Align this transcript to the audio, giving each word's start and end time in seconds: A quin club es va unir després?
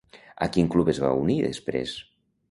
A 0.45 0.45
quin 0.53 0.69
club 0.75 0.89
es 0.93 1.01
va 1.03 1.11
unir 1.25 1.35
després? 1.43 1.93